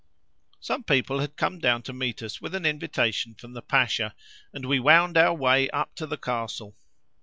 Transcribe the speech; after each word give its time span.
Some 0.59 0.83
people 0.83 1.19
had 1.19 1.35
come 1.37 1.59
down 1.59 1.83
to 1.83 1.93
meet 1.93 2.23
us 2.23 2.41
with 2.41 2.55
an 2.55 2.65
invitation 2.65 3.35
from 3.35 3.53
the 3.53 3.61
Pasha, 3.61 4.15
and 4.51 4.65
we 4.65 4.79
wound 4.79 5.15
our 5.15 5.35
way 5.35 5.69
up 5.69 5.93
to 5.97 6.07
the 6.07 6.17
castle. 6.17 6.75